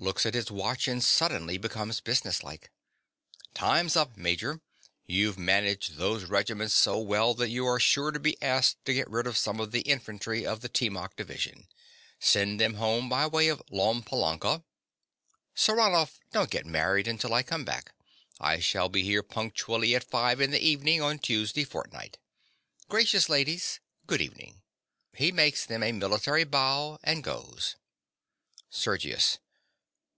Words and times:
(Looks 0.00 0.24
at 0.24 0.34
his 0.34 0.48
watch 0.48 0.86
and 0.86 1.02
suddenly 1.02 1.58
becomes 1.58 1.98
businesslike.) 2.00 2.70
Time's 3.52 3.96
up, 3.96 4.16
Major. 4.16 4.60
You've 5.08 5.36
managed 5.40 5.96
those 5.96 6.22
regiments 6.26 6.72
so 6.72 7.00
well 7.00 7.34
that 7.34 7.48
you 7.48 7.66
are 7.66 7.80
sure 7.80 8.12
to 8.12 8.20
be 8.20 8.40
asked 8.40 8.84
to 8.84 8.94
get 8.94 9.10
rid 9.10 9.26
of 9.26 9.36
some 9.36 9.58
of 9.58 9.72
the 9.72 9.80
Infantry 9.80 10.46
of 10.46 10.60
the 10.60 10.68
Teemok 10.68 11.16
division. 11.16 11.66
Send 12.20 12.60
them 12.60 12.74
home 12.74 13.08
by 13.08 13.26
way 13.26 13.48
of 13.48 13.60
Lom 13.72 14.04
Palanka. 14.04 14.62
Saranoff: 15.56 16.20
don't 16.30 16.48
get 16.48 16.64
married 16.64 17.08
until 17.08 17.34
I 17.34 17.42
come 17.42 17.64
back: 17.64 17.92
I 18.38 18.60
shall 18.60 18.88
be 18.88 19.02
here 19.02 19.24
punctually 19.24 19.96
at 19.96 20.04
five 20.04 20.40
in 20.40 20.52
the 20.52 20.60
evening 20.64 21.02
on 21.02 21.18
Tuesday 21.18 21.64
fortnight. 21.64 22.18
Gracious 22.88 23.28
ladies—good 23.28 24.20
evening. 24.20 24.62
(He 25.16 25.32
makes 25.32 25.66
them 25.66 25.82
a 25.82 25.90
military 25.90 26.44
bow, 26.44 27.00
and 27.02 27.24
goes.) 27.24 27.74
SERGIUS. 28.70 29.38